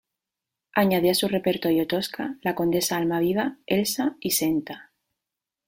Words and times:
Añadió 0.73 1.11
a 1.11 1.13
su 1.13 1.27
repertorio 1.27 1.85
Tosca, 1.85 2.39
la 2.41 2.55
Condesa 2.55 2.97
Almaviva, 2.97 3.59
Elsa 3.67 4.17
y 4.19 4.31
Senta. 4.31 4.91